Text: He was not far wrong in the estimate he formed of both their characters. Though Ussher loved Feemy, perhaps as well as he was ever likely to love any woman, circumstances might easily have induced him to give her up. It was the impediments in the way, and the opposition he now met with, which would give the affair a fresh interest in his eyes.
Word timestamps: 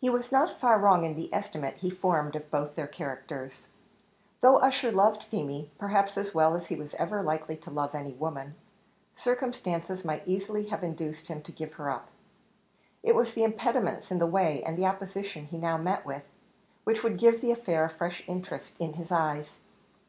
He 0.00 0.10
was 0.10 0.32
not 0.32 0.58
far 0.60 0.80
wrong 0.80 1.04
in 1.04 1.14
the 1.14 1.32
estimate 1.32 1.76
he 1.76 1.88
formed 1.88 2.34
of 2.34 2.50
both 2.50 2.74
their 2.74 2.88
characters. 2.88 3.68
Though 4.40 4.56
Ussher 4.56 4.90
loved 4.90 5.22
Feemy, 5.22 5.70
perhaps 5.78 6.18
as 6.18 6.34
well 6.34 6.56
as 6.56 6.66
he 6.66 6.74
was 6.74 6.92
ever 6.94 7.22
likely 7.22 7.56
to 7.58 7.70
love 7.70 7.94
any 7.94 8.14
woman, 8.14 8.56
circumstances 9.14 10.04
might 10.04 10.26
easily 10.26 10.66
have 10.70 10.82
induced 10.82 11.28
him 11.28 11.40
to 11.42 11.52
give 11.52 11.74
her 11.74 11.88
up. 11.88 12.08
It 13.04 13.14
was 13.14 13.34
the 13.34 13.44
impediments 13.44 14.10
in 14.10 14.18
the 14.18 14.26
way, 14.26 14.60
and 14.64 14.76
the 14.76 14.86
opposition 14.86 15.44
he 15.46 15.56
now 15.56 15.76
met 15.76 16.04
with, 16.04 16.24
which 16.82 17.04
would 17.04 17.16
give 17.16 17.40
the 17.40 17.52
affair 17.52 17.84
a 17.84 17.90
fresh 17.90 18.24
interest 18.26 18.74
in 18.80 18.94
his 18.94 19.12
eyes. 19.12 19.46